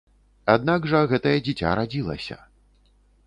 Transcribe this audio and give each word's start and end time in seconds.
Аднак 0.53 0.87
жа 0.93 1.01
гэтае 1.11 1.35
дзіця 1.47 1.75
радзілася. 1.81 2.37